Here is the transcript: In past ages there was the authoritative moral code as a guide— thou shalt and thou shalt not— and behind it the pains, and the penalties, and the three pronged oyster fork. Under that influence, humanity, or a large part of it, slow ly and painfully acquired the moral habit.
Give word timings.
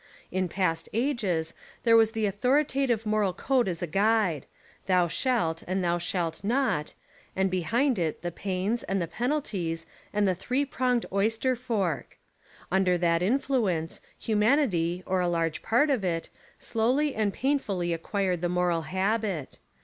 In 0.31 0.47
past 0.47 0.89
ages 0.93 1.53
there 1.83 1.95
was 1.95 2.13
the 2.13 2.25
authoritative 2.25 3.05
moral 3.05 3.33
code 3.33 3.67
as 3.67 3.83
a 3.83 3.85
guide— 3.85 4.47
thou 4.87 5.07
shalt 5.07 5.61
and 5.67 5.83
thou 5.83 5.99
shalt 5.99 6.43
not— 6.43 6.95
and 7.35 7.51
behind 7.51 7.99
it 7.99 8.23
the 8.23 8.31
pains, 8.31 8.81
and 8.81 8.99
the 8.99 9.05
penalties, 9.05 9.85
and 10.11 10.27
the 10.27 10.33
three 10.33 10.65
pronged 10.65 11.05
oyster 11.13 11.55
fork. 11.55 12.17
Under 12.71 12.97
that 12.97 13.21
influence, 13.21 14.01
humanity, 14.17 15.03
or 15.05 15.19
a 15.19 15.27
large 15.29 15.61
part 15.61 15.91
of 15.91 16.03
it, 16.03 16.29
slow 16.57 16.89
ly 16.89 17.13
and 17.15 17.31
painfully 17.31 17.93
acquired 17.93 18.41
the 18.41 18.49
moral 18.49 18.81
habit. 18.81 19.59